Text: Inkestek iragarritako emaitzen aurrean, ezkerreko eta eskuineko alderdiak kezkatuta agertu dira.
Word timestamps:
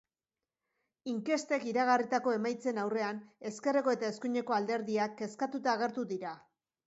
Inkestek 1.11 1.65
iragarritako 1.71 2.33
emaitzen 2.37 2.79
aurrean, 2.85 3.21
ezkerreko 3.51 3.95
eta 3.97 4.11
eskuineko 4.15 4.55
alderdiak 4.57 5.15
kezkatuta 5.23 5.77
agertu 5.77 6.07
dira. 6.15 6.33